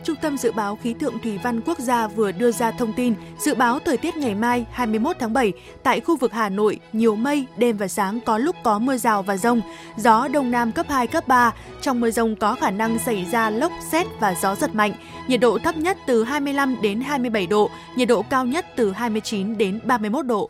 [0.09, 3.13] Trung tâm Dự báo Khí tượng Thủy văn Quốc gia vừa đưa ra thông tin
[3.39, 7.15] dự báo thời tiết ngày mai 21 tháng 7 tại khu vực Hà Nội nhiều
[7.15, 9.61] mây, đêm và sáng có lúc có mưa rào và rông,
[9.97, 11.53] gió đông nam cấp 2, cấp 3.
[11.81, 14.93] Trong mưa rông có khả năng xảy ra lốc, xét và gió giật mạnh.
[15.27, 19.57] Nhiệt độ thấp nhất từ 25 đến 27 độ, nhiệt độ cao nhất từ 29
[19.57, 20.49] đến 31 độ.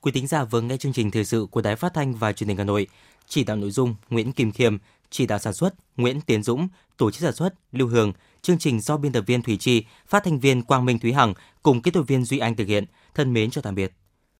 [0.00, 2.48] Quý tính giả vừa nghe chương trình thời sự của Đài Phát thanh và Truyền
[2.48, 2.86] hình Hà Nội.
[3.28, 4.76] Chỉ đạo nội dung Nguyễn Kim Khiêm,
[5.10, 8.80] chỉ đạo sản xuất Nguyễn Tiến Dũng, tổ chức sản xuất Lưu Hương, chương trình
[8.80, 11.90] do biên tập viên Thủy Chi, phát thanh viên Quang Minh Thúy Hằng cùng kỹ
[11.90, 12.84] thuật viên Duy Anh thực hiện.
[13.14, 13.92] Thân mến chào tạm biệt.